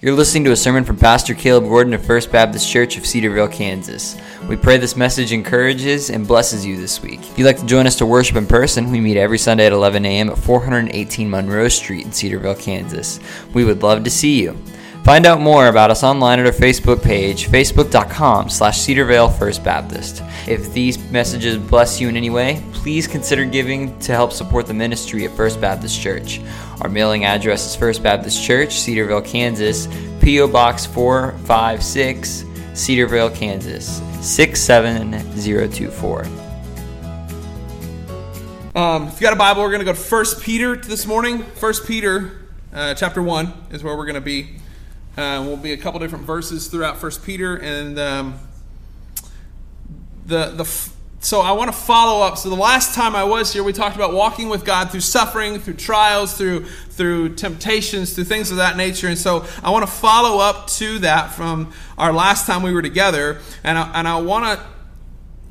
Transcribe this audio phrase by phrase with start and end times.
[0.00, 3.30] You're listening to a sermon from Pastor Caleb Gordon of First Baptist Church of Cedar
[3.30, 4.16] Vale, Kansas.
[4.48, 7.18] We pray this message encourages and blesses you this week.
[7.18, 9.72] If you'd like to join us to worship in person, we meet every Sunday at
[9.72, 10.30] 11 a.m.
[10.30, 13.18] at 418 Monroe Street in Cedar Vale, Kansas.
[13.54, 14.56] We would love to see you.
[15.08, 20.22] Find out more about us online at our Facebook page, facebook.com slash Cedarvale First Baptist.
[20.46, 24.74] If these messages bless you in any way, please consider giving to help support the
[24.74, 26.42] ministry at First Baptist Church.
[26.82, 29.88] Our mailing address is First Baptist Church, Cedar Vale, Kansas,
[30.20, 30.46] P.O.
[30.48, 32.44] Box 456,
[32.74, 36.24] Cedar Vale, Kansas 67024.
[38.74, 41.44] Um, if you got a Bible, we're going to go to First Peter this morning.
[41.44, 44.58] First Peter, uh, chapter one, is where we're going to be.
[45.18, 48.38] Uh, will be a couple different verses throughout First Peter, and um,
[50.26, 52.38] the the so I want to follow up.
[52.38, 55.58] So the last time I was here, we talked about walking with God through suffering,
[55.58, 59.08] through trials, through through temptations, through things of that nature.
[59.08, 62.80] And so I want to follow up to that from our last time we were
[62.80, 64.64] together, and I, and I want to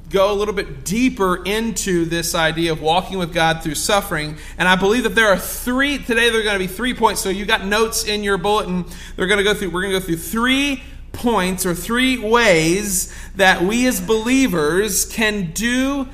[0.10, 4.38] go a little bit deeper into this idea of walking with God through suffering.
[4.58, 6.30] And I believe that there are three today.
[6.30, 7.22] There are going to be three points.
[7.22, 8.86] So you got notes in your bulletin.
[9.16, 9.72] They're going to go through.
[9.72, 15.52] We're going to go through three points or three ways that we as believers can
[15.52, 16.08] do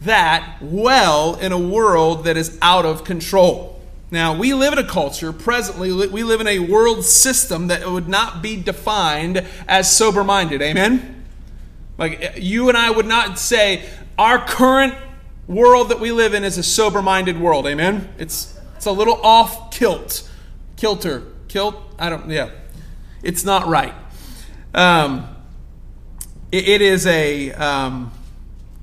[0.00, 3.80] that well in a world that is out of control.
[4.10, 8.08] Now, we live in a culture, presently, we live in a world system that would
[8.08, 10.62] not be defined as sober minded.
[10.62, 11.17] Amen?
[11.98, 14.94] Like, you and I would not say our current
[15.46, 17.66] world that we live in is a sober minded world.
[17.66, 18.08] Amen?
[18.18, 20.30] It's, it's a little off kilt.
[20.76, 21.24] Kilter.
[21.48, 21.74] Kilt?
[21.98, 22.50] I don't, yeah.
[23.22, 23.94] It's not right.
[24.74, 25.34] Um,
[26.52, 28.12] it, it is a um,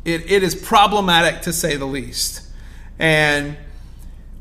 [0.04, 2.42] it, it is problematic to say the least,
[3.00, 3.58] and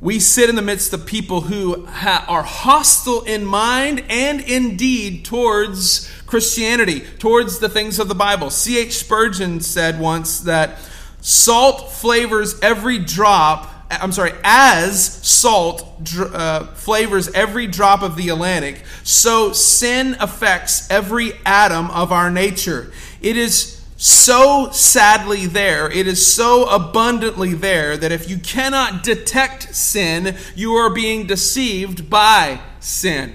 [0.04, 4.76] we sit in the midst of people who ha- are hostile in mind and in
[4.76, 8.50] deed towards Christianity, towards the things of the Bible.
[8.50, 8.92] C.H.
[8.92, 10.78] Spurgeon said once that
[11.22, 15.86] salt flavors every drop I'm sorry, as salt
[16.18, 22.92] uh, flavors every drop of the Atlantic, so sin affects every atom of our nature.
[23.20, 29.74] It is so sadly there, it is so abundantly there that if you cannot detect
[29.74, 33.34] sin, you are being deceived by sin.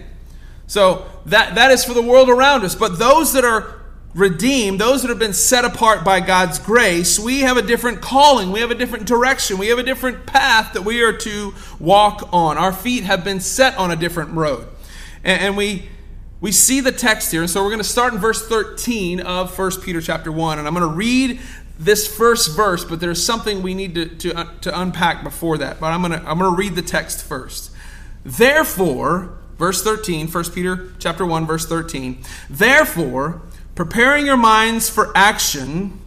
[0.67, 2.75] So that, that is for the world around us.
[2.75, 3.81] But those that are
[4.13, 8.51] redeemed, those that have been set apart by God's grace, we have a different calling,
[8.51, 12.29] we have a different direction, we have a different path that we are to walk
[12.31, 12.59] on.
[12.59, 14.67] Our feet have been set on a different road.
[15.23, 15.89] And, and we
[16.41, 19.57] we see the text here, and so we're going to start in verse 13 of
[19.57, 21.39] 1 Peter chapter 1, and I'm going to read
[21.77, 25.79] this first verse, but there's something we need to, to, uh, to unpack before that.
[25.79, 27.71] But I'm going to I'm going to read the text first.
[28.23, 33.41] Therefore, verse 13, 1 Peter chapter 1, verse 13, therefore,
[33.75, 36.01] preparing your minds for action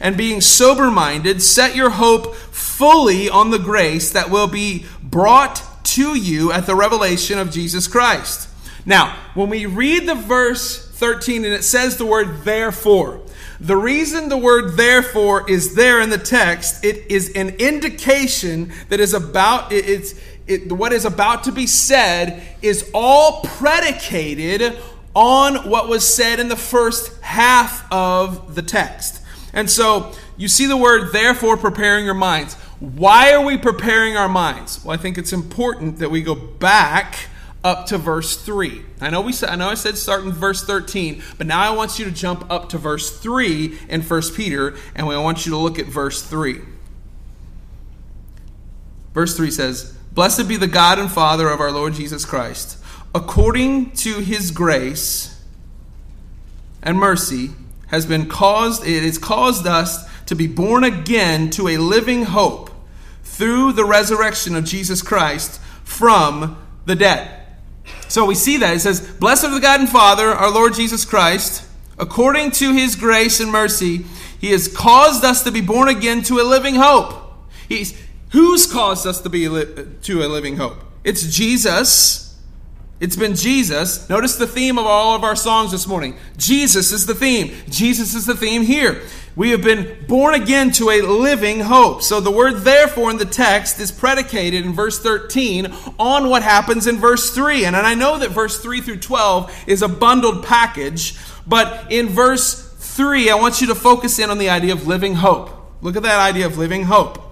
[0.00, 5.62] and being sober minded, set your hope fully on the grace that will be brought
[5.84, 8.48] to you at the revelation of Jesus Christ.
[8.86, 13.20] Now, when we read the verse 13 and it says the word therefore,
[13.58, 19.00] the reason the word therefore is there in the text, it is an indication that
[19.00, 20.14] is about it's
[20.46, 24.78] it, what is about to be said is all predicated
[25.14, 29.22] on what was said in the first half of the text.
[29.52, 32.54] And so you see the word, therefore, preparing your minds.
[32.78, 34.84] Why are we preparing our minds?
[34.84, 37.28] Well, I think it's important that we go back
[37.64, 38.82] up to verse 3.
[39.00, 41.74] I know we said, I know I said start in verse 13, but now I
[41.74, 45.52] want you to jump up to verse 3 in 1 Peter, and I want you
[45.52, 46.60] to look at verse 3.
[49.12, 52.78] Verse 3 says, Blessed be the God and Father of our Lord Jesus Christ
[53.16, 55.42] according to his grace
[56.82, 57.50] and mercy,
[57.86, 62.70] has been caused, it has caused us to be born again to a living hope
[63.24, 67.35] through the resurrection of Jesus Christ from the dead.
[68.08, 68.76] So we see that.
[68.76, 71.64] It says, Blessed are the God and Father, our Lord Jesus Christ,
[71.98, 74.06] according to his grace and mercy,
[74.38, 77.14] he has caused us to be born again to a living hope.
[77.68, 78.00] He's,
[78.30, 80.76] who's caused us to be to a living hope?
[81.04, 82.26] It's Jesus
[82.98, 84.08] it's been Jesus.
[84.08, 86.16] Notice the theme of all of our songs this morning.
[86.38, 87.54] Jesus is the theme.
[87.68, 89.02] Jesus is the theme here.
[89.36, 92.02] We have been born again to a living hope.
[92.02, 95.66] So the word therefore in the text is predicated in verse 13
[95.98, 97.66] on what happens in verse 3.
[97.66, 102.72] And I know that verse 3 through 12 is a bundled package, but in verse
[102.78, 105.50] 3, I want you to focus in on the idea of living hope.
[105.82, 107.22] Look at that idea of living hope.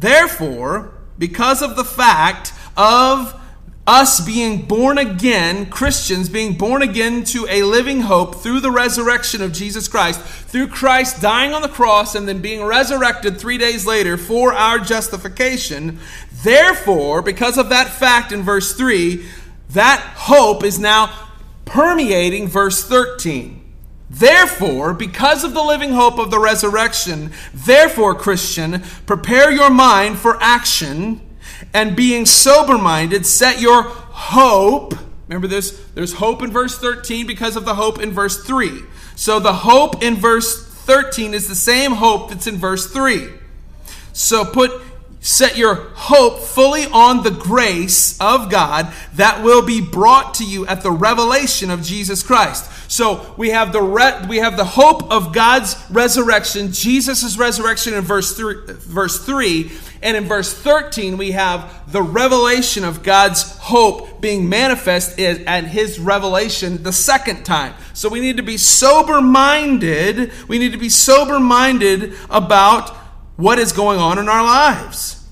[0.00, 3.37] Therefore, because of the fact of
[3.88, 9.40] us being born again, Christians being born again to a living hope through the resurrection
[9.40, 13.86] of Jesus Christ, through Christ dying on the cross and then being resurrected three days
[13.86, 15.98] later for our justification.
[16.42, 19.24] Therefore, because of that fact in verse 3,
[19.70, 21.10] that hope is now
[21.64, 23.54] permeating verse 13.
[24.10, 30.36] Therefore, because of the living hope of the resurrection, therefore, Christian, prepare your mind for
[30.42, 31.22] action
[31.74, 34.94] and being sober minded, set your hope.
[35.26, 35.78] Remember this?
[35.94, 38.82] There's hope in verse 13 because of the hope in verse 3.
[39.14, 43.28] So the hope in verse 13 is the same hope that's in verse 3.
[44.12, 44.72] So put
[45.20, 50.66] set your hope fully on the grace of God that will be brought to you
[50.66, 52.70] at the revelation of Jesus Christ.
[52.90, 58.02] So we have the re- we have the hope of God's resurrection, Jesus' resurrection in
[58.02, 59.70] verse 3, verse 3,
[60.02, 65.98] and in verse 13 we have the revelation of God's hope being manifest at his
[65.98, 67.74] revelation the second time.
[67.92, 70.32] So we need to be sober-minded.
[70.48, 72.96] We need to be sober-minded about
[73.38, 75.24] what is going on in our lives.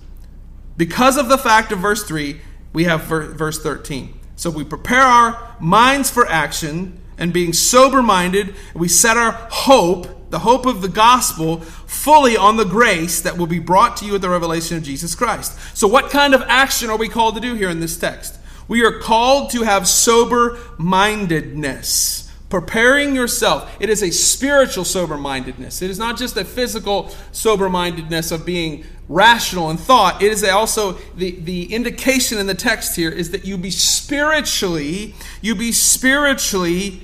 [0.77, 2.41] Because of the fact of verse 3,
[2.73, 4.15] we have verse 13.
[4.37, 10.31] So we prepare our minds for action and being sober minded, we set our hope,
[10.31, 14.15] the hope of the gospel, fully on the grace that will be brought to you
[14.15, 15.59] at the revelation of Jesus Christ.
[15.77, 18.39] So, what kind of action are we called to do here in this text?
[18.69, 23.75] We are called to have sober mindedness preparing yourself.
[23.81, 25.83] It is a spiritual sober mindedness.
[25.83, 30.23] It is not just a physical sober mindedness of being rational in thought.
[30.23, 35.15] It is also the, the indication in the text here is that you be spiritually,
[35.41, 37.03] you be spiritually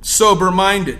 [0.00, 0.98] sober minded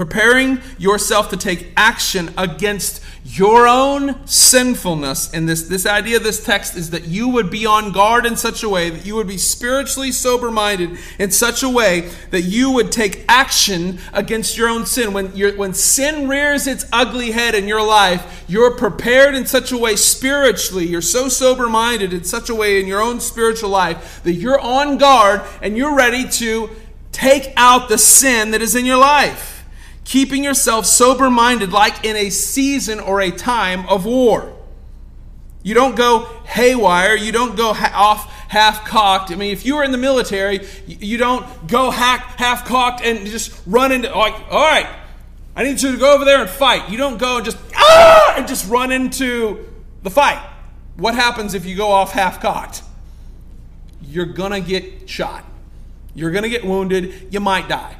[0.00, 5.30] preparing yourself to take action against your own sinfulness.
[5.34, 8.34] And this, this idea of this text is that you would be on guard in
[8.34, 12.44] such a way, that you would be spiritually sober minded in such a way that
[12.44, 15.12] you would take action against your own sin.
[15.12, 15.26] When,
[15.58, 19.96] when sin rears its ugly head in your life, you're prepared in such a way
[19.96, 24.32] spiritually, you're so sober minded in such a way in your own spiritual life that
[24.32, 26.70] you're on guard and you're ready to
[27.12, 29.59] take out the sin that is in your life
[30.04, 34.56] keeping yourself sober minded like in a season or a time of war.
[35.62, 39.30] You don't go haywire, you don't go ha- off half cocked.
[39.30, 43.26] I mean, if you were in the military, you don't go hack, half cocked and
[43.26, 44.88] just run into, like, all right,
[45.54, 46.88] I need you to go over there and fight.
[46.88, 49.68] You don't go and just, ah, and just run into
[50.02, 50.44] the fight.
[50.96, 52.82] What happens if you go off half cocked?
[54.02, 55.44] You're going to get shot.
[56.14, 57.28] You're going to get wounded.
[57.30, 57.96] You might die.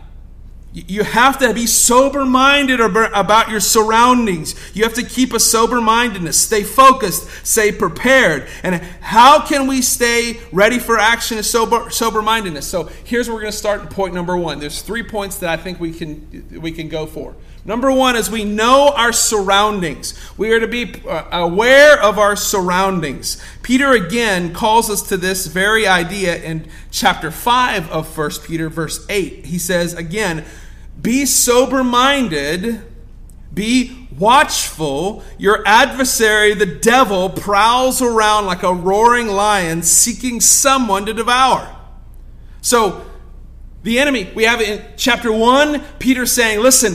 [0.72, 4.54] You have to be sober minded about your surroundings.
[4.72, 6.38] You have to keep a sober mindedness.
[6.38, 7.28] Stay focused.
[7.44, 8.46] Stay prepared.
[8.62, 12.68] And how can we stay ready for action and sober sober mindedness?
[12.68, 14.60] So here's where we're going to start in point number one.
[14.60, 17.34] There's three points that I think we can we can go for.
[17.64, 20.18] Number one is we know our surroundings.
[20.38, 23.42] We are to be uh, aware of our surroundings.
[23.62, 29.04] Peter again calls us to this very idea in chapter 5 of 1 Peter, verse
[29.10, 29.44] 8.
[29.44, 30.46] He says, again,
[31.00, 32.82] be sober minded,
[33.52, 35.24] be watchful.
[35.38, 41.76] Your adversary, the devil, prowls around like a roaring lion seeking someone to devour.
[42.60, 43.06] So,
[43.82, 46.94] the enemy, we have in chapter 1, Peter saying, listen,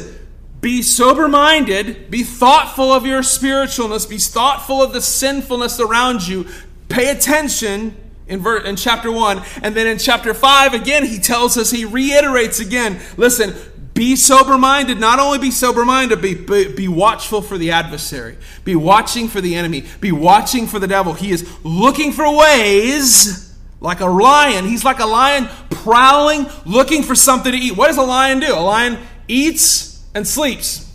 [0.61, 6.47] be sober minded, be thoughtful of your spiritualness, be thoughtful of the sinfulness around you,
[6.89, 7.97] pay attention
[8.27, 9.41] in, ver- in chapter 1.
[9.63, 13.53] And then in chapter 5, again, he tells us, he reiterates again listen,
[13.95, 14.99] be sober minded.
[14.99, 18.37] Not only be sober minded, be, be, be, watchful for the adversary.
[18.65, 19.85] Be watching for the enemy.
[20.01, 21.13] Be watching for the devil.
[21.13, 24.65] He is looking for ways like a lion.
[24.65, 27.77] He's like a lion prowling, looking for something to eat.
[27.77, 28.53] What does a lion do?
[28.53, 28.99] A lion
[29.29, 30.91] eats and sleeps.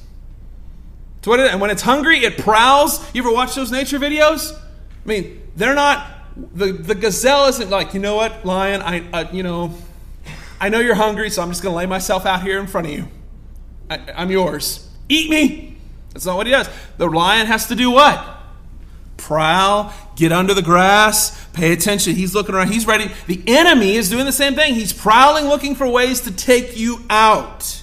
[1.25, 3.03] So it, and when it's hungry, it prowls.
[3.15, 4.53] You ever watch those nature videos?
[4.53, 6.07] I mean, they're not.
[6.55, 9.75] The, the gazelle isn't like, you know what, lion, I, uh, you know,
[10.61, 12.87] I know you're hungry, so I'm just going to lay myself out here in front
[12.87, 13.09] of you.
[13.89, 14.89] I, I'm yours.
[15.09, 15.79] Eat me.
[16.13, 16.69] That's not what he does.
[16.99, 18.23] The lion has to do what?
[19.17, 22.15] Prowl, get under the grass, pay attention.
[22.15, 22.69] He's looking around.
[22.69, 23.11] He's ready.
[23.27, 24.75] The enemy is doing the same thing.
[24.75, 27.83] He's prowling, looking for ways to take you out.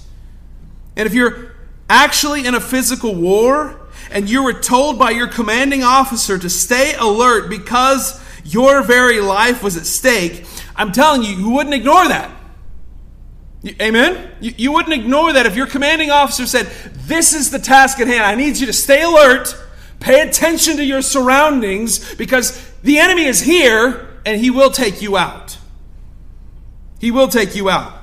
[0.96, 1.56] And if you're
[1.90, 3.80] actually in a physical war
[4.12, 9.64] and you were told by your commanding officer to stay alert because your very life
[9.64, 12.32] was at stake, I'm telling you, you wouldn't ignore that.
[13.82, 14.32] Amen?
[14.40, 18.08] You, you wouldn't ignore that if your commanding officer said, This is the task at
[18.08, 18.24] hand.
[18.24, 19.56] I need you to stay alert,
[20.00, 25.18] pay attention to your surroundings because the enemy is here and he will take you
[25.18, 25.58] out.
[27.00, 27.94] He will take you out.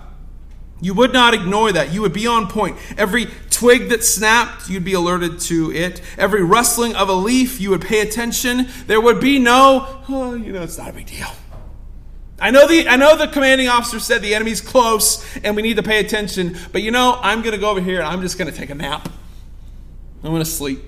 [0.81, 1.93] You would not ignore that.
[1.93, 2.77] You would be on point.
[2.99, 6.03] Every twig that snapped, you'd be alerted to it.
[6.19, 8.69] Every rustling of a leaf, you would pay attention.
[8.87, 11.29] There would be no, oh, you know, it's not a big deal.
[12.45, 15.77] I know the I know the commanding officer said the enemy's close and we need
[15.77, 18.37] to pay attention, but you know, I'm going to go over here and I'm just
[18.37, 19.09] going to take a nap.
[20.23, 20.81] I'm going to sleep.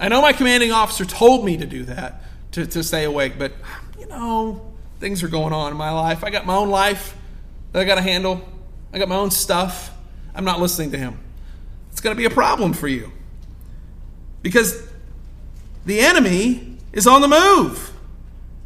[0.00, 3.52] I know my commanding officer told me to do that, to, to stay awake, but
[3.96, 6.24] you know, things are going on in my life.
[6.24, 7.16] I got my own life
[7.70, 8.42] that I got to handle.
[8.92, 9.96] I got my own stuff.
[10.34, 11.16] I'm not listening to him.
[11.92, 13.12] It's going to be a problem for you.
[14.42, 14.84] Because
[15.86, 17.91] the enemy is on the move.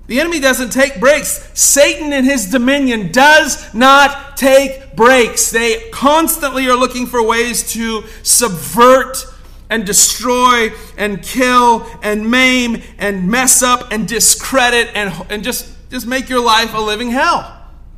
[0.07, 1.51] The enemy doesn't take breaks.
[1.55, 5.51] Satan and his dominion does not take breaks.
[5.51, 9.27] They constantly are looking for ways to subvert
[9.69, 16.07] and destroy and kill and maim and mess up and discredit and, and just, just
[16.07, 17.56] make your life a living hell.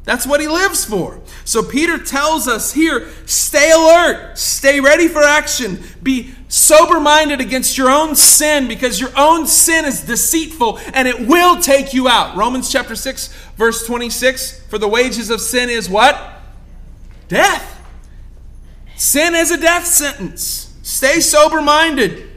[0.08, 1.20] That's what he lives for.
[1.44, 7.76] So Peter tells us here stay alert, stay ready for action, be sober minded against
[7.76, 12.34] your own sin because your own sin is deceitful and it will take you out.
[12.38, 16.40] Romans chapter 6, verse 26 For the wages of sin is what?
[17.28, 17.78] Death.
[18.96, 20.74] Sin is a death sentence.
[20.82, 22.27] Stay sober minded.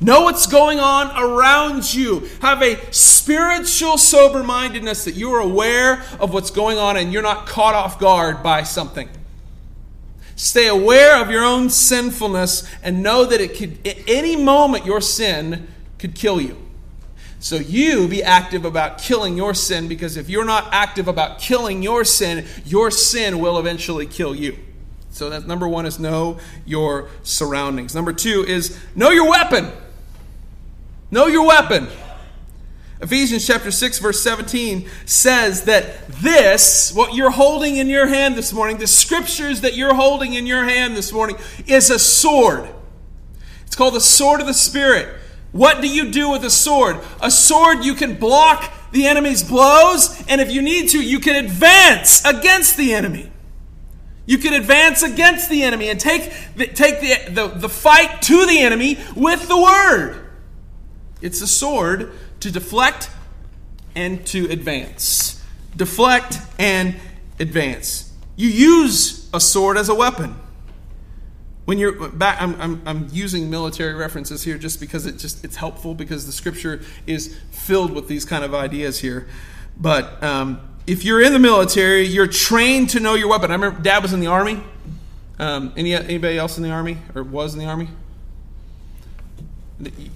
[0.00, 2.28] Know what's going on around you.
[2.42, 7.22] Have a spiritual sober mindedness that you are aware of what's going on and you're
[7.22, 9.08] not caught off guard by something.
[10.34, 15.00] Stay aware of your own sinfulness and know that it could, at any moment, your
[15.00, 15.66] sin
[15.98, 16.58] could kill you.
[17.38, 21.82] So you be active about killing your sin because if you're not active about killing
[21.82, 24.58] your sin, your sin will eventually kill you.
[25.10, 27.94] So that number one is know your surroundings.
[27.94, 29.72] Number two is know your weapon.
[31.10, 31.88] Know your weapon.
[33.00, 38.52] Ephesians chapter 6, verse 17 says that this, what you're holding in your hand this
[38.52, 41.36] morning, the scriptures that you're holding in your hand this morning,
[41.66, 42.68] is a sword.
[43.66, 45.20] It's called the sword of the Spirit.
[45.52, 46.98] What do you do with a sword?
[47.20, 51.44] A sword, you can block the enemy's blows, and if you need to, you can
[51.44, 53.30] advance against the enemy.
[54.24, 58.46] You can advance against the enemy and take the, take the, the, the fight to
[58.46, 60.25] the enemy with the word.
[61.20, 63.10] It's a sword to deflect
[63.94, 65.42] and to advance.
[65.74, 66.96] Deflect and
[67.40, 68.12] advance.
[68.36, 70.36] You use a sword as a weapon.
[71.64, 75.56] When you're back, I'm, I'm, I'm using military references here just because it just it's
[75.56, 79.26] helpful because the scripture is filled with these kind of ideas here.
[79.76, 83.50] But um, if you're in the military, you're trained to know your weapon.
[83.50, 84.62] I remember Dad was in the army.
[85.38, 87.88] Um, any anybody else in the army or was in the army?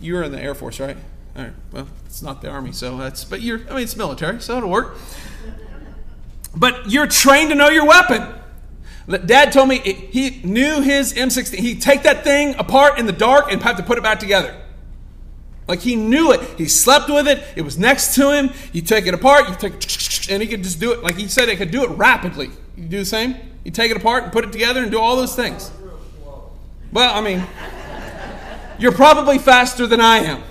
[0.00, 0.96] You were in the Air Force, right?
[1.36, 1.52] All right.
[1.72, 3.24] Well, it's not the Army, so that's.
[3.24, 3.60] But you're.
[3.68, 4.96] I mean, it's military, so it'll work.
[6.56, 8.34] But you're trained to know your weapon.
[9.26, 11.58] Dad told me he knew his M16.
[11.58, 14.56] He'd take that thing apart in the dark and have to put it back together.
[15.66, 16.40] Like he knew it.
[16.58, 17.42] He slept with it.
[17.56, 18.50] It was next to him.
[18.72, 19.48] You take it apart.
[19.48, 19.72] You take,
[20.30, 21.02] and he could just do it.
[21.02, 22.50] Like he said, he could do it rapidly.
[22.76, 23.36] You do the same.
[23.64, 25.70] You take it apart and put it together and do all those things.
[26.92, 27.46] Well, I mean.
[28.80, 30.42] You're probably faster than I am.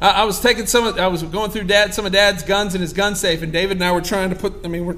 [0.00, 2.80] I, I was taking some I was going through dad, some of dad's guns in
[2.80, 4.96] his gun safe, and David and I were trying to put, I mean, we're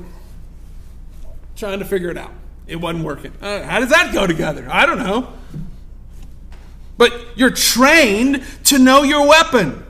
[1.57, 2.33] trying to figure it out.
[2.67, 3.33] It wasn't working.
[3.41, 4.69] Uh, how does that go together?
[4.71, 5.33] I don't know.
[6.99, 9.85] But you're trained to know your weapon.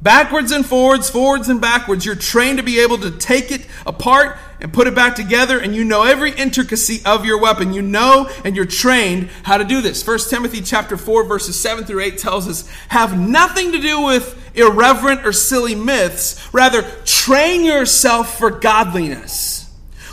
[0.00, 2.06] Backwards and forwards, forwards and backwards.
[2.06, 5.74] You're trained to be able to take it apart and put it back together and
[5.74, 7.72] you know every intricacy of your weapon.
[7.72, 10.06] You know and you're trained how to do this.
[10.06, 14.52] 1 timothy chapter 4 verses 7 through 8 tells us have nothing to do with
[14.54, 16.52] irreverent or silly myths.
[16.52, 19.70] Rather train yourself for godliness.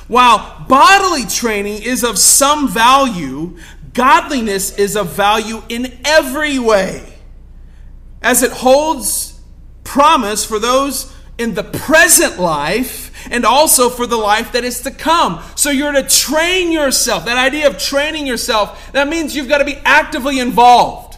[0.08, 3.58] While bodily training is of some value
[3.94, 7.14] godliness is of value in every way
[8.22, 9.40] as it holds
[9.84, 14.92] promise for those in the present life and also for the life that is to
[14.92, 15.42] come.
[15.56, 17.26] So you're to train yourself.
[17.26, 21.18] That idea of training yourself, that means you've got to be actively involved.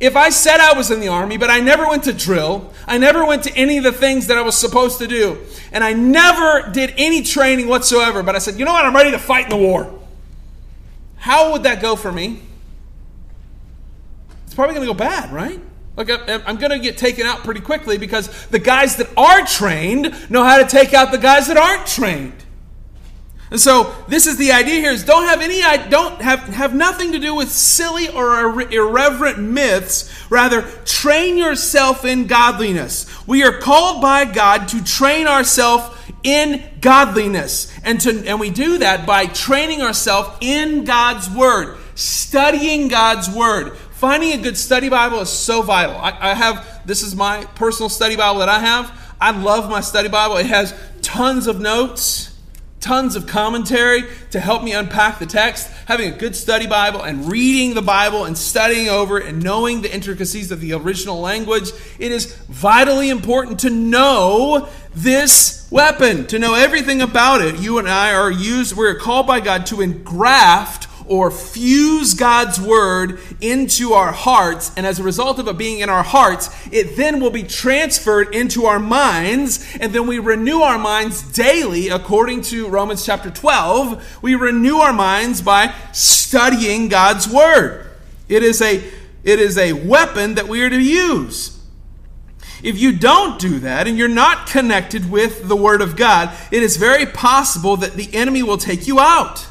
[0.00, 2.96] If I said I was in the army, but I never went to drill, I
[2.96, 5.38] never went to any of the things that I was supposed to do,
[5.72, 9.10] and I never did any training whatsoever, but I said, you know what, I'm ready
[9.10, 9.92] to fight in the war.
[11.16, 12.40] How would that go for me?
[14.46, 15.60] It's probably going to go bad, right?
[15.96, 20.14] Like, I'm going to get taken out pretty quickly because the guys that are trained
[20.30, 22.44] know how to take out the guys that aren't trained.
[23.50, 27.12] And so this is the idea here is don't have any don't have have nothing
[27.12, 33.06] to do with silly or irreverent myths, rather train yourself in godliness.
[33.26, 37.72] We are called by God to train ourselves in godliness.
[37.82, 43.76] And to and we do that by training ourselves in God's word, studying God's word.
[44.00, 45.94] Finding a good study Bible is so vital.
[45.94, 49.14] I, I have this is my personal study Bible that I have.
[49.20, 50.38] I love my study Bible.
[50.38, 52.30] It has tons of notes
[52.80, 57.30] tons of commentary to help me unpack the text, having a good study Bible and
[57.30, 61.72] reading the Bible and studying over it and knowing the intricacies of the original language.
[61.98, 67.56] It is vitally important to know this weapon, to know everything about it.
[67.56, 73.18] You and I are used, we're called by God to engraft or fuse God's word
[73.40, 74.70] into our hearts.
[74.76, 78.32] And as a result of it being in our hearts, it then will be transferred
[78.32, 79.66] into our minds.
[79.80, 84.20] And then we renew our minds daily, according to Romans chapter 12.
[84.22, 87.90] We renew our minds by studying God's word.
[88.28, 88.76] It is a,
[89.24, 91.58] it is a weapon that we are to use.
[92.62, 96.62] If you don't do that and you're not connected with the Word of God, it
[96.62, 99.49] is very possible that the enemy will take you out.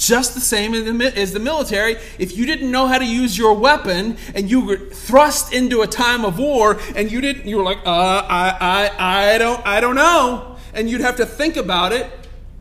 [0.00, 4.16] Just the same as the military, if you didn't know how to use your weapon
[4.34, 7.80] and you were thrust into a time of war and you didn't, you were like,
[7.84, 8.56] uh, I,
[8.98, 12.10] I, I don't, I don't know, and you'd have to think about it.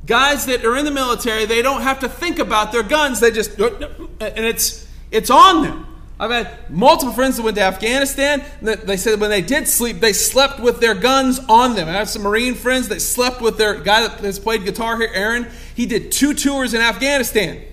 [0.06, 3.32] Guys that are in the military, they don't have to think about their guns; they
[3.32, 5.86] just, and it's, it's on them.
[6.20, 8.44] I've had multiple friends that went to Afghanistan.
[8.62, 11.88] They said when they did sleep, they slept with their guns on them.
[11.88, 15.10] I have some Marine friends that slept with their guy that has played guitar here,
[15.14, 15.48] Aaron.
[15.80, 17.64] He did two tours in Afghanistan.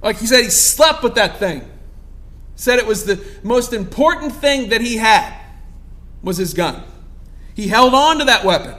[0.00, 1.68] Like he said, he slept with that thing.
[2.54, 5.36] Said it was the most important thing that he had
[6.22, 6.84] was his gun.
[7.52, 8.76] He held on to that weapon.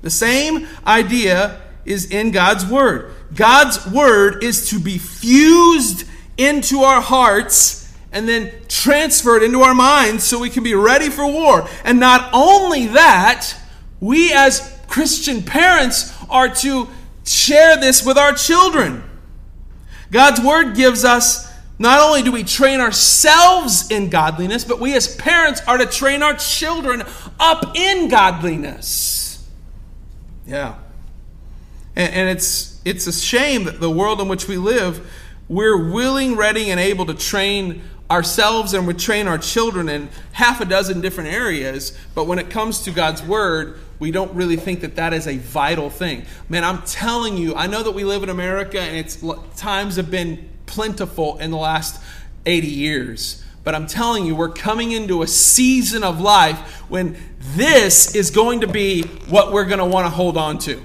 [0.00, 3.12] The same idea is in God's word.
[3.34, 6.08] God's word is to be fused
[6.38, 11.26] into our hearts and then transferred into our minds so we can be ready for
[11.26, 11.68] war.
[11.84, 13.54] And not only that,
[14.00, 16.88] we as Christian parents are to
[17.24, 19.02] share this with our children.
[20.10, 25.14] God's word gives us not only do we train ourselves in godliness, but we as
[25.16, 27.02] parents are to train our children
[27.40, 29.48] up in godliness.
[30.46, 30.76] Yeah.
[31.96, 35.10] And, and it's it's a shame that the world in which we live
[35.48, 40.60] we're willing, ready, and able to train ourselves and we train our children in half
[40.60, 44.80] a dozen different areas, but when it comes to God's Word, we don't really think
[44.80, 46.24] that that is a vital thing.
[46.48, 49.24] Man, I'm telling you, I know that we live in America and it's
[49.56, 52.02] times have been plentiful in the last
[52.46, 53.42] 80 years.
[53.62, 56.58] But I'm telling you, we're coming into a season of life
[56.90, 57.16] when
[57.56, 60.82] this is going to be what we're going to want to hold on to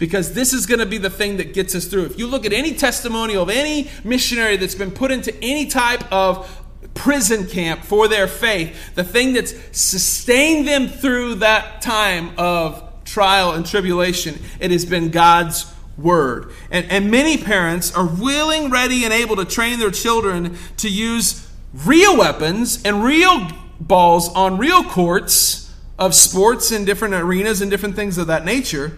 [0.00, 2.06] because this is going to be the thing that gets us through.
[2.06, 6.10] If you look at any testimonial of any missionary that's been put into any type
[6.10, 12.82] of prison camp for their faith, the thing that's sustained them through that time of
[13.04, 16.50] trial and tribulation, it has been God's word.
[16.70, 21.46] And, and many parents are willing, ready, and able to train their children to use
[21.74, 27.96] real weapons and real balls on real courts of sports and different arenas and different
[27.96, 28.96] things of that nature.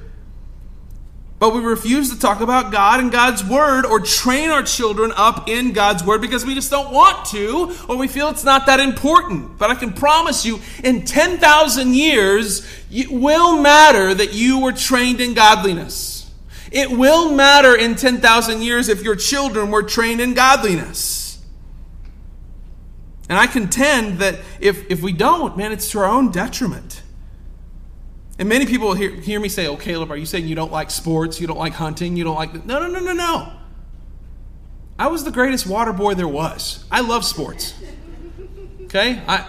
[1.43, 5.49] But we refuse to talk about God and God's Word or train our children up
[5.49, 8.79] in God's Word because we just don't want to or we feel it's not that
[8.79, 9.59] important.
[9.59, 15.21] But I can promise you, in 10,000 years, it will matter that you were trained
[15.21, 16.31] in godliness.
[16.71, 21.43] It will matter in 10,000 years if your children were trained in godliness.
[23.29, 27.02] And I contend that if, if we don't, man, it's to our own detriment.
[28.43, 30.91] And many people hear, hear me say, Oh, Caleb, are you saying you don't like
[30.91, 31.41] sports?
[31.41, 32.17] You don't like hunting?
[32.17, 32.67] You don't like.
[32.67, 33.53] No, no, no, no, no.
[34.99, 36.85] I was the greatest water boy there was.
[36.91, 37.73] I love sports.
[38.87, 39.23] Okay?
[39.29, 39.47] I,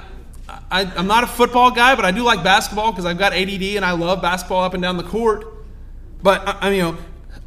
[0.70, 3.64] I, am not a football guy, but I do like basketball because I've got ADD
[3.64, 5.52] and I love basketball up and down the court.
[6.22, 6.98] But, I, I mean, you know,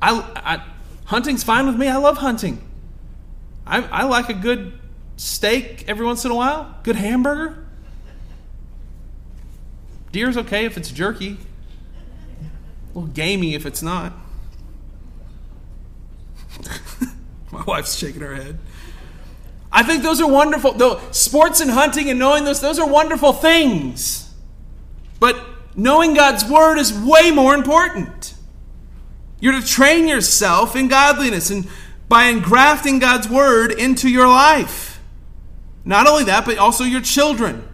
[0.02, 0.64] I, I,
[1.04, 1.86] hunting's fine with me.
[1.86, 2.60] I love hunting.
[3.64, 4.76] I, I like a good
[5.16, 7.65] steak every once in a while, good hamburger.
[10.16, 11.36] Deer's okay if it's jerky.
[11.36, 14.14] A little gamey if it's not.
[17.52, 18.58] My wife's shaking her head.
[19.70, 20.72] I think those are wonderful.
[20.72, 24.32] Though sports and hunting and knowing those, those are wonderful things.
[25.20, 25.38] But
[25.76, 28.36] knowing God's word is way more important.
[29.38, 31.68] You're to train yourself in godliness and
[32.08, 34.98] by engrafting God's word into your life.
[35.84, 37.68] Not only that, but also your children.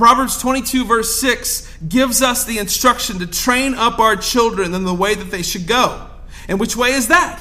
[0.00, 4.94] Proverbs 22, verse 6, gives us the instruction to train up our children in the
[4.94, 6.06] way that they should go.
[6.48, 7.38] And which way is that?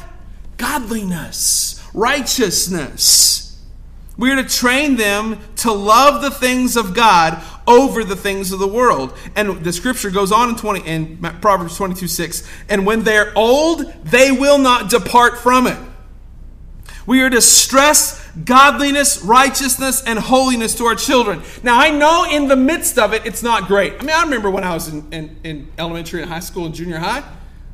[0.57, 3.57] Godliness, righteousness.
[4.17, 8.59] We are to train them to love the things of God over the things of
[8.59, 9.17] the world.
[9.37, 13.85] And the scripture goes on in 20 in Proverbs 22, 6, and when they're old,
[14.03, 15.79] they will not depart from it.
[17.05, 21.41] We are to stress godliness, righteousness, and holiness to our children.
[21.63, 23.93] Now, I know in the midst of it, it's not great.
[23.99, 26.75] I mean, I remember when I was in, in, in elementary and high school and
[26.75, 27.23] junior high,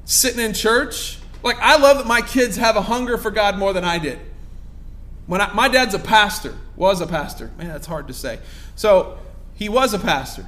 [0.06, 1.20] sitting in church.
[1.44, 4.20] Like, I love that my kids have a hunger for God more than I did.
[5.28, 7.52] When I, my dad's a pastor, was a pastor.
[7.58, 8.40] Man, that's hard to say.
[8.76, 9.18] So,
[9.56, 10.46] he was a pastor.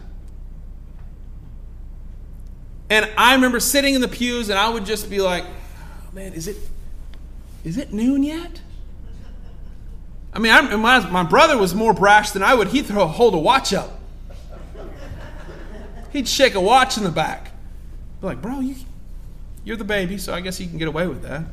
[2.89, 6.33] And I remember sitting in the pews and I would just be like, oh, man,
[6.33, 6.57] is it
[7.63, 8.61] is it noon yet?
[10.37, 12.67] I mean, I, my, my brother was more brash than I would.
[12.67, 13.99] He'd throw, a hold a watch up.
[16.13, 17.53] He'd shake a watch in the back.
[18.21, 18.75] Be like, bro, you,
[19.63, 21.43] you're the baby, so I guess you can get away with that.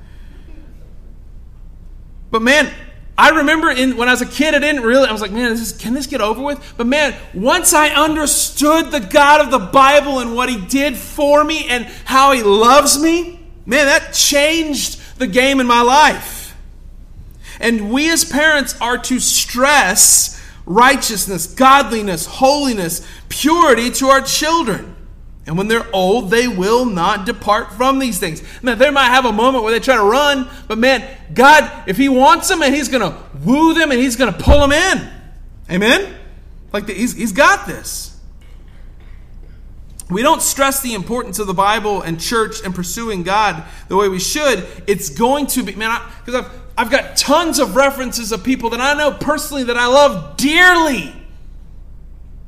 [2.31, 2.71] But man,
[3.17, 5.49] I remember in, when I was a kid, I didn't really, I was like, man,
[5.49, 6.75] this is, can this get over with?
[6.77, 11.43] But man, once I understood the God of the Bible and what He did for
[11.43, 16.34] me and how He loves me, man, that changed the game in my life.
[17.61, 24.97] And we as parents are to stress righteousness, godliness, holiness, purity to our children.
[25.47, 28.43] And when they're old, they will not depart from these things.
[28.63, 31.99] Now, they might have a moment where they try to run, but man, God, if
[31.99, 34.73] He wants them, and He's going to woo them and He's going to pull them
[34.73, 35.11] in.
[35.71, 36.15] Amen?
[36.73, 38.19] Like, the, he's, he's got this.
[40.11, 44.09] We don't stress the importance of the Bible and church and pursuing God the way
[44.09, 44.67] we should.
[44.87, 48.81] It's going to be, man, because I've I've got tons of references of people that
[48.81, 51.15] I know personally that I love dearly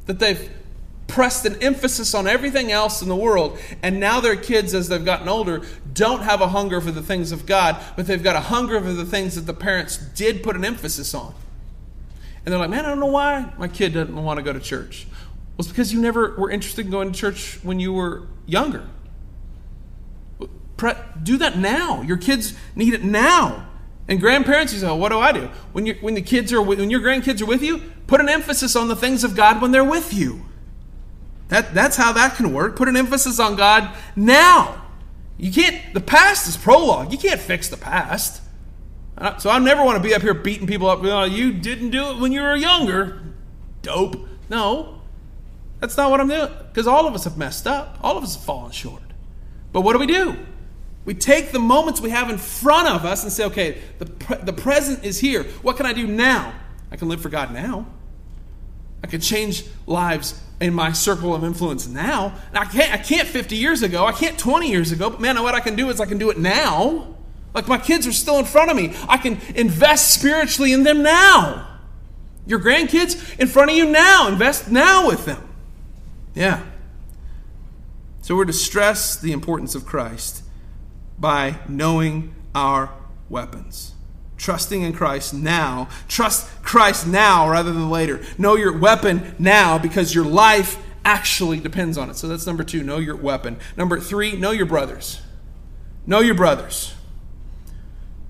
[0.06, 0.50] that they've
[1.06, 5.04] pressed an emphasis on everything else in the world, and now their kids, as they've
[5.04, 5.62] gotten older,
[5.92, 8.92] don't have a hunger for the things of God, but they've got a hunger for
[8.92, 11.32] the things that the parents did put an emphasis on.
[12.44, 14.60] And they're like, man, I don't know why my kid doesn't want to go to
[14.60, 15.06] church.
[15.08, 18.88] Well, it's because you never were interested in going to church when you were younger.
[21.22, 22.02] Do that now.
[22.02, 23.68] Your kids need it now.
[24.08, 25.50] And grandparents, you say, well, what do I do?
[25.72, 28.76] When, you when the kids are when your grandkids are with you, put an emphasis
[28.76, 30.42] on the things of God when they're with you.
[31.48, 32.76] That, that's how that can work.
[32.76, 34.82] Put an emphasis on God now.
[35.38, 37.12] You can't, the past is prologue.
[37.12, 38.42] You can't fix the past.
[39.18, 41.00] Uh, so I never want to be up here beating people up.
[41.02, 43.22] Oh, you didn't do it when you were younger.
[43.82, 44.28] Dope.
[44.48, 45.00] No,
[45.80, 46.50] that's not what I'm doing.
[46.68, 47.98] Because all of us have messed up.
[48.02, 49.02] All of us have fallen short.
[49.72, 50.36] But what do we do?
[51.06, 54.38] We take the moments we have in front of us and say, okay, the, pre-
[54.38, 55.44] the present is here.
[55.62, 56.52] What can I do now?
[56.90, 57.86] I can live for God now.
[59.04, 62.34] I can change lives in my circle of influence now.
[62.52, 64.04] I can't, I can't 50 years ago.
[64.04, 65.08] I can't 20 years ago.
[65.08, 67.14] But man, what I can do is I can do it now.
[67.54, 68.92] Like my kids are still in front of me.
[69.08, 71.68] I can invest spiritually in them now.
[72.46, 74.26] Your grandkids in front of you now.
[74.26, 75.48] Invest now with them.
[76.34, 76.64] Yeah.
[78.22, 80.42] So we're to stress the importance of Christ
[81.18, 82.90] by knowing our
[83.28, 83.94] weapons.
[84.36, 85.88] Trusting in Christ now.
[86.08, 88.22] Trust Christ now rather than later.
[88.36, 92.16] Know your weapon now because your life actually depends on it.
[92.16, 93.56] So that's number two, know your weapon.
[93.76, 95.20] Number three, know your brothers.
[96.06, 96.94] Know your brothers.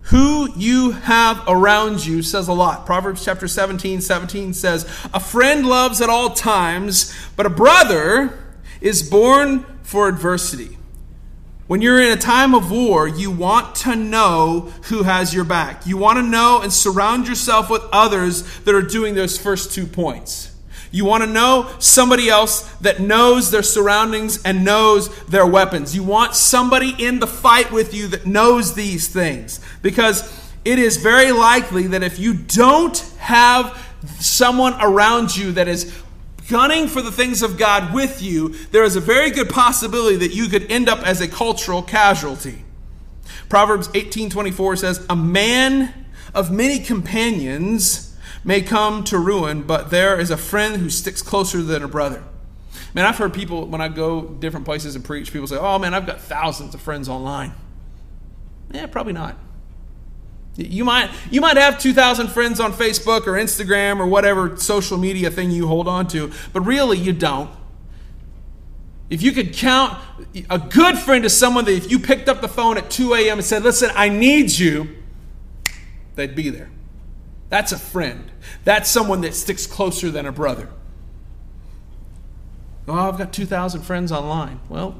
[0.02, 2.86] Who you have around you says a lot.
[2.86, 8.38] Proverbs chapter 17, 17 says, A friend loves at all times, but a brother
[8.80, 10.78] is born for adversity.
[11.66, 15.84] When you're in a time of war, you want to know who has your back.
[15.84, 19.84] You want to know and surround yourself with others that are doing those first two
[19.84, 20.54] points.
[20.92, 25.94] You want to know somebody else that knows their surroundings and knows their weapons.
[25.94, 29.58] You want somebody in the fight with you that knows these things.
[29.82, 30.22] Because
[30.64, 33.76] it is very likely that if you don't have
[34.20, 35.92] someone around you that is
[36.48, 40.34] gunning for the things of God with you, there is a very good possibility that
[40.34, 42.64] you could end up as a cultural casualty.
[43.48, 45.92] Proverbs 18:24 says, "A man
[46.34, 51.62] of many companions may come to ruin, but there is a friend who sticks closer
[51.62, 52.22] than a brother."
[52.94, 55.94] Man, I've heard people when I go different places and preach, people say, "Oh man,
[55.94, 57.52] I've got thousands of friends online."
[58.72, 59.36] Yeah, probably not.
[60.56, 65.30] You might, you might have 2,000 friends on Facebook or Instagram or whatever social media
[65.30, 67.50] thing you hold on to, but really you don't.
[69.10, 69.98] If you could count,
[70.50, 73.38] a good friend is someone that if you picked up the phone at 2 a.m.
[73.38, 74.96] and said, Listen, I need you,
[76.16, 76.70] they'd be there.
[77.48, 78.30] That's a friend.
[78.64, 80.68] That's someone that sticks closer than a brother.
[82.88, 84.60] Oh, I've got 2,000 friends online.
[84.68, 84.96] Well,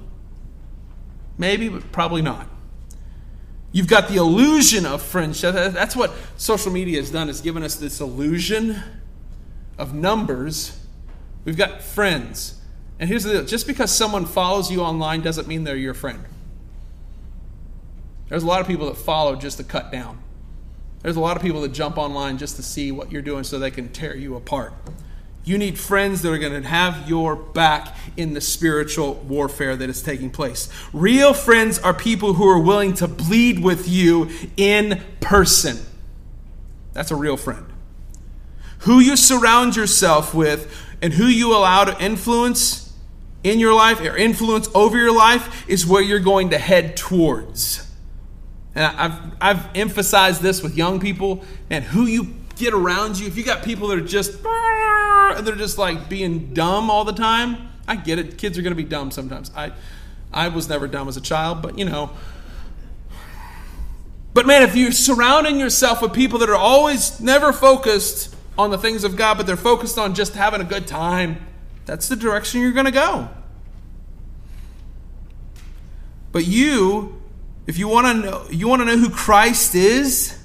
[1.39, 2.49] maybe, but probably not.
[3.77, 5.55] You've got the illusion of friendship.
[5.55, 8.83] That's what social media has done, is given us this illusion
[9.77, 10.81] of numbers.
[11.45, 12.59] We've got friends.
[12.99, 16.25] And here's the deal just because someone follows you online doesn't mean they're your friend.
[18.31, 20.23] There's a lot of people that follow just to cut down.
[21.03, 23.59] There's a lot of people that jump online just to see what you're doing so
[23.59, 24.73] they can tear you apart.
[25.47, 29.89] You need friends that are going to have your back in the spiritual warfare that
[29.89, 30.69] is taking place.
[30.93, 35.79] Real friends are people who are willing to bleed with you in person.
[36.95, 37.65] That's a real friend.
[38.81, 42.93] Who you surround yourself with and who you allow to influence
[43.45, 47.89] in your life or influence over your life is where you're going to head towards.
[48.75, 53.37] And I've, I've emphasized this with young people, and who you get around you, if
[53.37, 54.43] you got people that are just
[55.31, 57.69] and they're just like being dumb all the time.
[57.89, 58.39] I get it.
[58.39, 59.51] Kids are going to be dumb sometimes.
[59.55, 59.73] I,
[60.33, 62.11] I was never dumb as a child, but you know.
[64.35, 68.79] But man, if you're surrounding yourself with people that are always never focused on the
[68.79, 71.47] things of God, but they're focused on just having a good time,
[71.87, 73.29] that's the direction you're going to go.
[76.33, 77.23] But you,
[77.67, 80.39] if you want to know, you want to know who Christ is,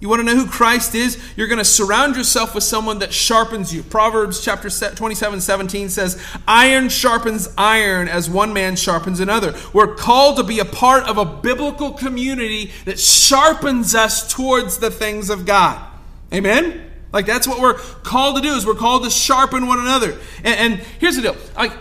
[0.00, 1.22] you want to know who Christ is?
[1.36, 3.82] You're going to surround yourself with someone that sharpens you.
[3.82, 9.54] Proverbs chapter 27, 17 says, Iron sharpens iron as one man sharpens another.
[9.74, 14.90] We're called to be a part of a biblical community that sharpens us towards the
[14.90, 15.86] things of God.
[16.32, 16.90] Amen?
[17.12, 20.18] Like that's what we're called to do is we're called to sharpen one another.
[20.44, 21.36] And, and here's the deal.
[21.56, 21.72] Like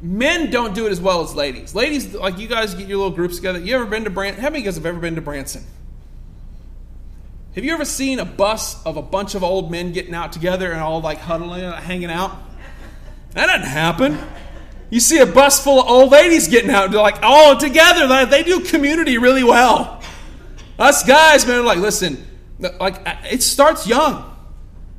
[0.00, 1.74] men don't do it as well as ladies.
[1.74, 3.58] Ladies, like you guys get your little groups together.
[3.58, 4.42] You ever been to Branson?
[4.42, 5.64] How many of you guys have ever been to Branson?
[7.54, 10.72] Have you ever seen a bus of a bunch of old men getting out together
[10.72, 12.36] and all like huddling, and hanging out?
[13.30, 14.18] That doesn't happen.
[14.90, 18.26] You see a bus full of old ladies getting out, they're like all together.
[18.26, 20.02] They do community really well.
[20.80, 22.26] Us guys, man, like listen,
[22.58, 24.36] like uh, it starts young.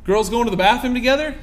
[0.06, 1.36] Girls going to the bathroom together.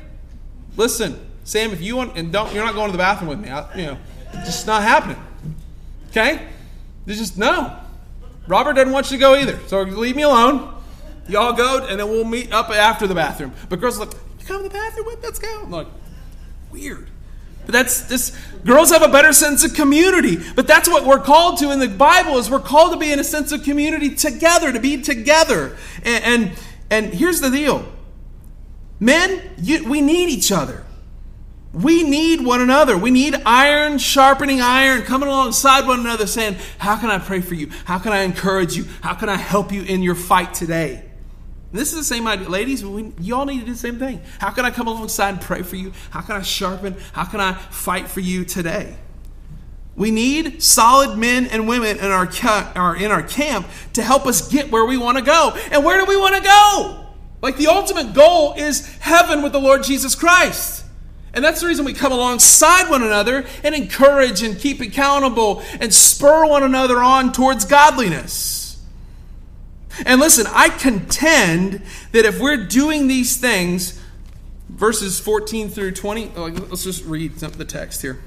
[0.79, 3.51] Listen, Sam, if you want, and don't, you're not going to the bathroom with me.
[3.51, 3.99] I, you know,
[4.33, 5.23] it's just not happening.
[6.09, 6.49] Okay?
[7.05, 7.79] There's just no.
[8.47, 10.72] Robert doesn't want you to go either, so leave me alone.
[11.29, 13.53] Y'all go, and then we'll meet up after the bathroom.
[13.69, 15.23] But girls are like, you come to the bathroom with?
[15.23, 15.63] Let's go.
[15.63, 15.87] I'm like,
[16.71, 17.09] weird.
[17.65, 18.37] But that's this.
[18.65, 20.37] Girls have a better sense of community.
[20.57, 22.39] But that's what we're called to in the Bible.
[22.39, 25.77] Is we're called to be in a sense of community together, to be together.
[26.05, 26.53] And and,
[26.91, 27.87] and here's the deal,
[28.99, 30.85] men, you, we need each other.
[31.73, 32.99] We need one another.
[32.99, 37.55] We need iron sharpening iron, coming alongside one another, saying, How can I pray for
[37.55, 37.71] you?
[37.85, 38.85] How can I encourage you?
[39.01, 41.05] How can I help you in your fight today?
[41.73, 42.49] This is the same idea.
[42.49, 44.21] Ladies, we, you all need to do the same thing.
[44.39, 45.93] How can I come alongside and pray for you?
[46.11, 46.97] How can I sharpen?
[47.15, 48.97] How can I fight for you today?
[49.97, 52.29] We need solid men and women in our,
[52.77, 55.57] our, in our camp to help us get where we want to go.
[55.71, 57.07] And where do we want to go?
[57.43, 60.85] Like the ultimate goal is heaven with the Lord Jesus Christ.
[61.35, 65.93] And that's the reason we come alongside one another and encourage and keep accountable and
[65.93, 68.62] spur one another on towards godliness.
[70.07, 74.01] And listen, I contend that if we're doing these things,
[74.69, 78.19] verses 14 through 20, let's just read the text here.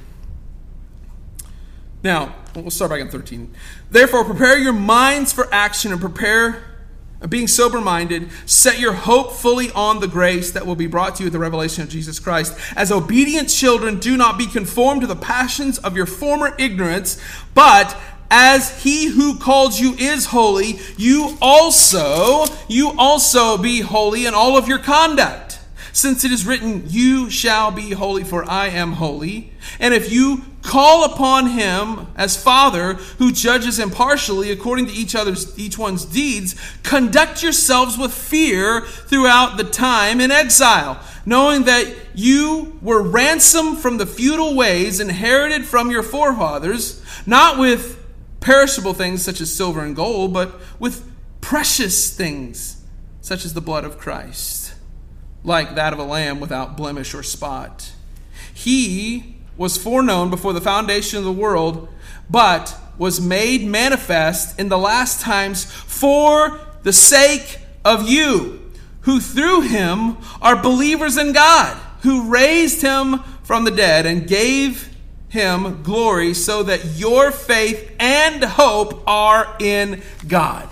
[2.04, 3.51] Now, we'll start back in 13.
[3.89, 6.63] Therefore, prepare your minds for action and prepare,
[7.19, 11.15] uh, being sober minded, set your hope fully on the grace that will be brought
[11.15, 12.56] to you at the revelation of Jesus Christ.
[12.75, 17.19] As obedient children, do not be conformed to the passions of your former ignorance,
[17.56, 17.97] but
[18.29, 24.57] as he who called you is holy, you also, you also be holy in all
[24.57, 25.59] of your conduct.
[25.95, 29.53] Since it is written, You shall be holy, for I am holy.
[29.79, 35.57] And if you call upon him as Father, who judges impartially according to each other's
[35.57, 42.77] each one's deeds, conduct yourselves with fear throughout the time in exile, knowing that you
[42.81, 48.05] were ransomed from the futile ways inherited from your forefathers, not with
[48.45, 52.84] perishable things such as silver and gold, but with precious things
[53.19, 54.75] such as the blood of Christ,
[55.43, 57.91] like that of a lamb without blemish or spot.
[58.53, 61.89] He was foreknown before the foundation of the world,
[62.29, 68.62] but was made manifest in the last times for the sake of you,
[69.01, 74.94] who through him are believers in God, who raised him from the dead and gave
[75.36, 80.67] him glory so that your faith and hope are in God.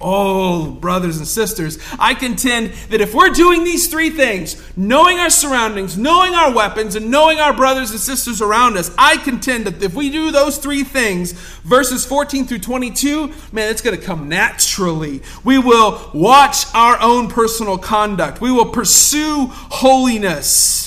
[0.00, 5.30] Oh, brothers and sisters, I contend that if we're doing these three things, knowing our
[5.30, 9.82] surroundings, knowing our weapons, and knowing our brothers and sisters around us, I contend that
[9.82, 14.28] if we do those three things, verses 14 through 22, man, it's going to come
[14.28, 15.22] naturally.
[15.42, 20.83] We will watch our own personal conduct, we will pursue holiness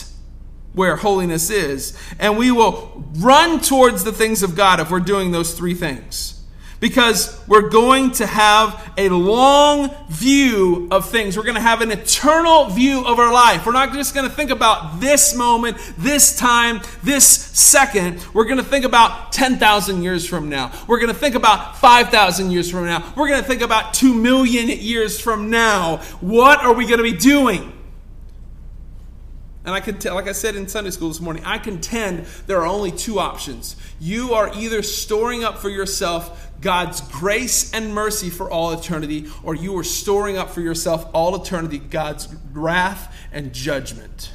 [0.77, 5.31] where holiness is, and we will run towards the things of God if we're doing
[5.31, 6.37] those three things
[6.79, 11.35] because we're going to have a long view of things.
[11.35, 13.65] We're going to have an eternal view of our life.
[13.65, 18.23] We're not just going to think about this moment, this time, this second.
[18.33, 20.71] We're going to think about 10,000 years from now.
[20.87, 23.13] We're going to think about 5,000 years from now.
[23.15, 25.97] We're going to think about 2 million years from now.
[26.21, 27.73] What are we going to be doing?
[29.67, 32.61] And I can tell, like I said in Sunday school this morning, I contend there
[32.61, 33.75] are only two options.
[33.99, 39.55] You are either storing up for yourself God's grace and mercy for all eternity, or
[39.55, 44.31] you are storing up for yourself all eternity God's wrath and judgment.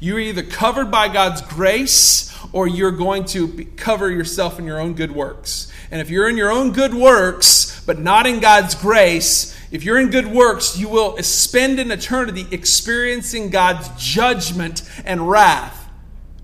[0.00, 4.94] You're either covered by God's grace, or you're going to cover yourself in your own
[4.94, 5.70] good works.
[5.92, 9.98] And if you're in your own good works, but not in God's grace, if you're
[9.98, 15.88] in good works, you will spend an eternity experiencing God's judgment and wrath.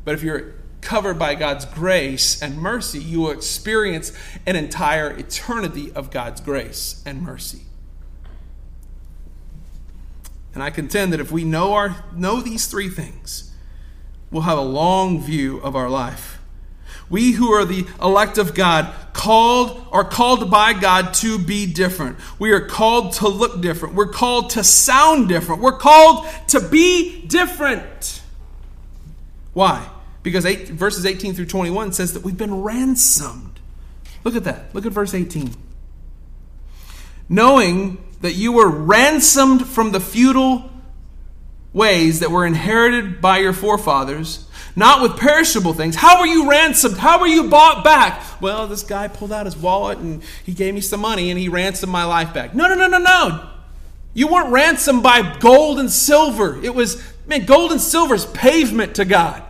[0.04, 4.12] But if you're covered by God's grace and mercy, you will experience
[4.46, 7.62] an entire eternity of God's grace and mercy.
[10.54, 13.52] And I contend that if we know, our, know these three things,
[14.30, 16.38] we'll have a long view of our life.
[17.08, 22.18] We who are the elect of God, called are called by God to be different.
[22.38, 23.94] We are called to look different.
[23.94, 25.62] We're called to sound different.
[25.62, 28.22] We're called to be different.
[29.52, 29.88] Why?
[30.22, 33.60] Because eight, verses 18 through 21 says that we've been ransomed.
[34.24, 34.74] Look at that.
[34.74, 35.54] Look at verse 18.
[37.28, 40.70] Knowing that you were ransomed from the futile
[41.72, 44.45] ways that were inherited by your forefathers
[44.76, 45.96] not with perishable things.
[45.96, 46.98] How were you ransomed?
[46.98, 48.22] How were you bought back?
[48.42, 51.48] Well, this guy pulled out his wallet and he gave me some money and he
[51.48, 52.54] ransomed my life back.
[52.54, 53.50] No, no, no, no, no.
[54.12, 56.62] You weren't ransomed by gold and silver.
[56.62, 59.42] It was, man, gold and silver is pavement to God.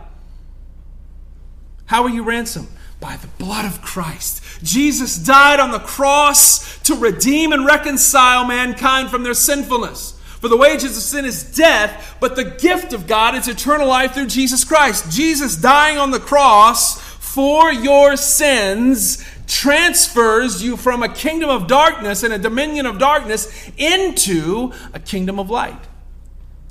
[1.85, 2.69] How were you ransomed?
[2.99, 4.43] By the blood of Christ.
[4.63, 10.16] Jesus died on the cross to redeem and reconcile mankind from their sinfulness.
[10.39, 14.13] For the wages of sin is death, but the gift of God is eternal life
[14.13, 15.11] through Jesus Christ.
[15.11, 22.21] Jesus dying on the cross for your sins transfers you from a kingdom of darkness
[22.23, 25.79] and a dominion of darkness into a kingdom of light.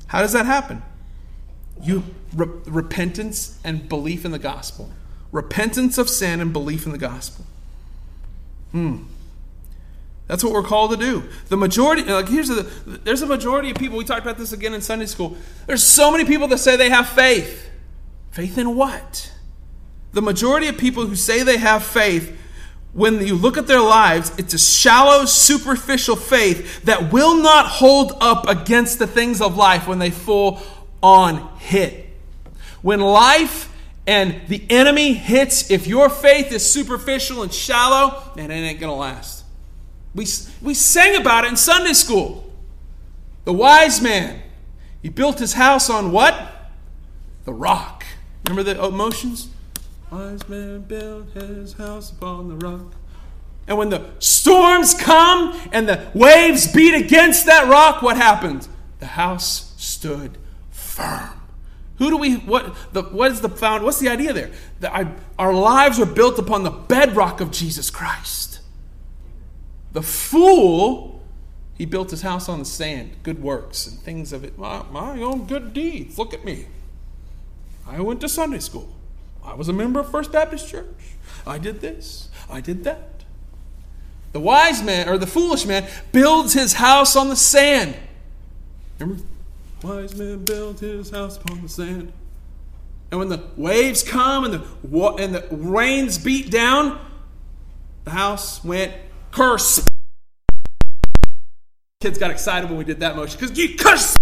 [0.07, 0.81] How does that happen?
[1.81, 2.03] You
[2.33, 4.91] re- repentance and belief in the gospel.
[5.31, 7.45] Repentance of sin and belief in the gospel.
[8.71, 9.03] Hmm.
[10.27, 11.23] That's what we're called to do.
[11.47, 12.63] The majority, like here's the,
[13.03, 13.97] there's a majority of people.
[13.97, 15.37] We talked about this again in Sunday school.
[15.65, 17.69] There's so many people that say they have faith.
[18.31, 19.31] Faith in what?
[20.11, 22.37] The majority of people who say they have faith,
[22.93, 28.13] when you look at their lives, it's a shallow, superficial faith that will not hold
[28.19, 30.59] up against the things of life when they full
[31.01, 32.05] on hit.
[32.81, 33.73] When life
[34.05, 38.95] and the enemy hits, if your faith is superficial and shallow, man, it ain't gonna
[38.95, 39.36] last.
[40.17, 40.25] We,
[40.63, 42.51] we sang about it in Sunday school.
[43.45, 44.41] The wise man,
[45.03, 46.71] he built his house on what?
[47.45, 48.03] The rock.
[48.49, 49.49] Remember the emotions?
[50.11, 52.93] Wise man built his house upon the rock.
[53.67, 58.67] And when the storms come and the waves beat against that rock, what happened?
[58.99, 60.39] The house stood
[60.71, 61.29] firm.
[61.99, 64.51] Who do we what the what is the found what's the idea there?
[64.79, 68.56] That our, our lives are built upon the bedrock of Jesus Christ.
[69.93, 71.21] The fool,
[71.77, 74.57] he built his house on the sand, good works and things of it.
[74.57, 76.17] My, my own good deeds.
[76.17, 76.65] Look at me.
[77.87, 78.89] I went to Sunday school.
[79.43, 81.15] I was a member of First Baptist Church.
[81.45, 82.29] I did this.
[82.49, 83.23] I did that.
[84.33, 87.95] The wise man, or the foolish man, builds his house on the sand.
[88.99, 89.23] Remember?
[89.83, 92.11] Wise man built his house upon the sand.
[93.09, 96.99] And when the waves come and the, and the rains beat down,
[98.03, 98.93] the house went
[99.37, 99.85] curse.
[102.01, 104.15] Kids got excited when we did that motion because you curse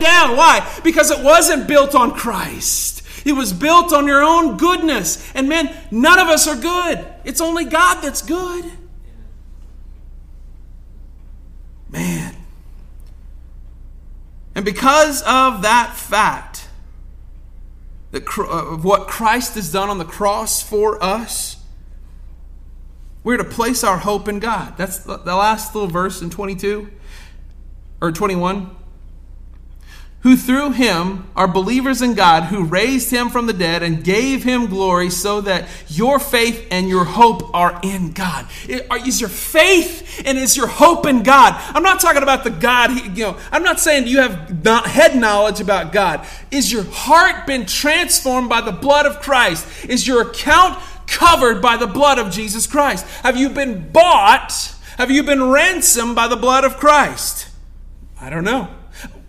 [0.00, 0.36] down.
[0.36, 0.68] Why?
[0.82, 3.04] Because it wasn't built on Christ.
[3.24, 5.32] It was built on your own goodness.
[5.34, 7.06] And man, none of us are good.
[7.24, 8.64] It's only God that's good.
[11.88, 12.34] Man.
[14.56, 16.68] And because of that fact,
[18.10, 21.56] that, uh, of what Christ has done on the cross for us,
[23.26, 24.76] We're to place our hope in God.
[24.76, 26.88] That's the, last little verse in 22
[28.00, 28.70] or 21
[30.20, 34.42] who through him are believers in God, who raised him from the dead and gave
[34.42, 38.46] him glory, so that your faith and your hope are in God.
[38.66, 41.54] Is your faith and is your hope in God?
[41.74, 45.16] I'm not talking about the God, you know, I'm not saying you have not head
[45.16, 46.26] knowledge about God.
[46.50, 49.84] Is your heart been transformed by the blood of Christ?
[49.84, 53.06] Is your account covered by the blood of Jesus Christ?
[53.22, 54.74] Have you been bought?
[54.98, 57.48] Have you been ransomed by the blood of Christ?
[58.20, 58.68] I don't know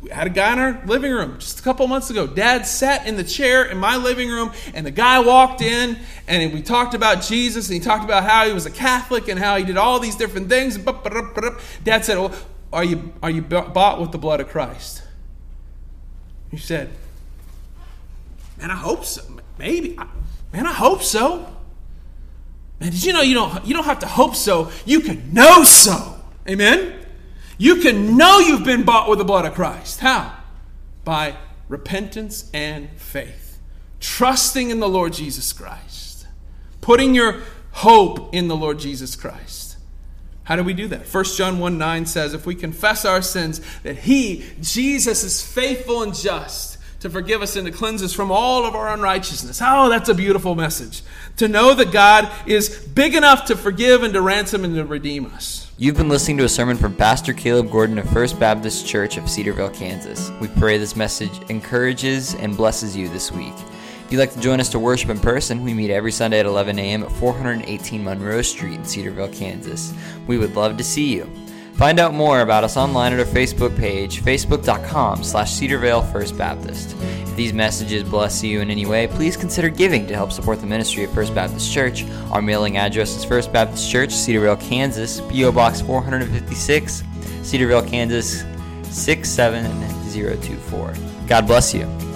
[0.01, 2.25] We had a guy in our living room just a couple months ago.
[2.27, 5.97] Dad sat in the chair in my living room, and the guy walked in,
[6.27, 9.37] and we talked about Jesus, and he talked about how he was a Catholic and
[9.37, 10.77] how he did all these different things.
[11.83, 12.33] Dad said, well,
[12.71, 15.03] "Are you are you bought with the blood of Christ?"
[16.51, 16.89] He said,
[18.57, 19.23] "Man, I hope so.
[19.57, 19.97] Maybe,
[20.53, 21.56] man, I hope so."
[22.79, 24.71] Man, did you know you don't you don't have to hope so?
[24.85, 26.15] You can know so.
[26.47, 26.93] Amen.
[27.57, 29.99] You can know you've been bought with the blood of Christ.
[29.99, 30.37] How?
[31.03, 31.35] By
[31.67, 33.59] repentance and faith.
[33.99, 36.27] Trusting in the Lord Jesus Christ.
[36.81, 39.77] Putting your hope in the Lord Jesus Christ.
[40.43, 41.13] How do we do that?
[41.13, 46.03] 1 John 1 9 says, If we confess our sins, that He, Jesus, is faithful
[46.03, 49.61] and just to forgive us and to cleanse us from all of our unrighteousness.
[49.63, 51.03] Oh, that's a beautiful message.
[51.37, 55.27] To know that God is big enough to forgive and to ransom and to redeem
[55.27, 55.71] us.
[55.77, 59.29] You've been listening to a sermon from Pastor Caleb Gordon of First Baptist Church of
[59.29, 60.31] Cedar Vale, Kansas.
[60.41, 63.53] We pray this message encourages and blesses you this week.
[64.07, 66.45] If you'd like to join us to worship in person, we meet every Sunday at
[66.47, 67.03] 11 a.m.
[67.03, 69.93] at 418 Monroe Street in Cedar Vale, Kansas.
[70.25, 71.29] We would love to see you.
[71.77, 76.95] Find out more about us online at our Facebook page, facebook.com slash Cedarvale First Baptist.
[76.99, 80.65] If these messages bless you in any way, please consider giving to help support the
[80.65, 82.03] ministry of First Baptist Church.
[82.31, 85.51] Our mailing address is First Baptist Church, Cedar Vale, Kansas, P.O.
[85.51, 87.03] Box 456,
[87.43, 88.43] Cedar Vale, Kansas
[88.89, 90.95] 67024.
[91.27, 92.06] God bless you.